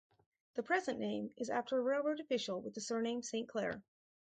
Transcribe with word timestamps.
The 0.55 0.63
present 0.63 0.97
name 0.97 1.29
is 1.37 1.51
after 1.51 1.77
a 1.77 1.81
railroad 1.83 2.19
official 2.19 2.59
with 2.59 2.73
the 2.73 2.81
surname 2.81 3.21
Saint 3.21 3.47
Clair. 3.47 3.83